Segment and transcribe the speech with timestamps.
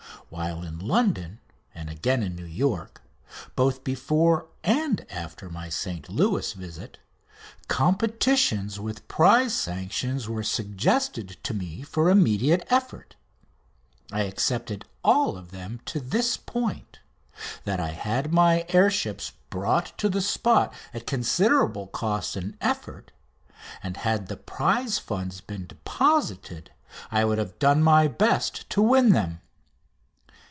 [0.29, 1.41] While in London,
[1.75, 3.01] and again in New York,
[3.57, 6.99] both before and after my St Louis visit,
[7.67, 13.17] competitions with prize sanctions were suggested to me for immediate effort.
[14.09, 16.99] I accepted all of them to this point,
[17.65, 23.11] that I had my air ships brought to the spot at considerable cost and effort,
[23.83, 26.71] and had the prize funds been deposited
[27.11, 29.41] I would have done my best to win them.